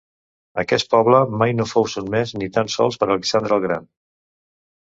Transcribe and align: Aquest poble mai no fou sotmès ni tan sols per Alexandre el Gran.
Aquest 0.61 0.89
poble 0.93 1.19
mai 1.41 1.53
no 1.59 1.67
fou 1.73 1.87
sotmès 1.97 2.33
ni 2.41 2.49
tan 2.57 2.73
sols 2.77 2.99
per 3.03 3.09
Alexandre 3.13 3.59
el 3.59 3.67
Gran. 3.67 3.87